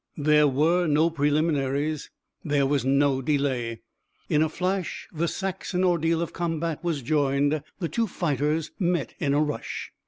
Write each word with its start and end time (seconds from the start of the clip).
There 0.17 0.47
were 0.47 0.87
no 0.87 1.11
preliminaries, 1.11 2.09
there 2.43 2.65
was 2.65 2.83
no 2.83 3.21
delay. 3.21 3.81
In 4.29 4.41
a 4.41 4.49
flash 4.49 5.07
the 5.13 5.27
Saxon 5.27 5.83
ordeal 5.83 6.23
of 6.23 6.33
combat 6.33 6.83
was 6.83 7.03
joined. 7.03 7.61
The 7.77 7.87
two 7.89 8.07
fighters 8.07 8.71
met 8.79 9.13
in 9.19 9.35
a 9.35 9.39
rush. 9.43 9.91